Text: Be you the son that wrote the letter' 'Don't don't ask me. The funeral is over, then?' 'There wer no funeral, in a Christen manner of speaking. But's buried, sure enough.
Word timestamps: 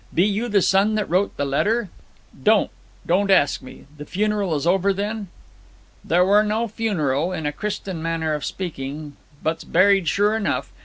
Be 0.11 0.23
you 0.23 0.49
the 0.49 0.63
son 0.63 0.95
that 0.95 1.07
wrote 1.07 1.37
the 1.37 1.45
letter' 1.45 1.89
'Don't 2.43 2.71
don't 3.05 3.29
ask 3.29 3.61
me. 3.61 3.85
The 3.97 4.05
funeral 4.07 4.55
is 4.55 4.65
over, 4.65 4.91
then?' 4.93 5.27
'There 6.03 6.25
wer 6.25 6.41
no 6.43 6.67
funeral, 6.67 7.31
in 7.31 7.45
a 7.45 7.51
Christen 7.53 8.01
manner 8.01 8.33
of 8.33 8.43
speaking. 8.43 9.15
But's 9.43 9.63
buried, 9.63 10.07
sure 10.07 10.35
enough. 10.35 10.71